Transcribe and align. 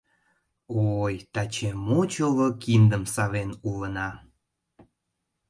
—О-ой, 0.79 1.15
таче 1.33 1.69
мо 1.87 1.99
чоло 2.13 2.47
киндым 2.61 3.03
савен 3.13 3.49
улына! 3.69 4.09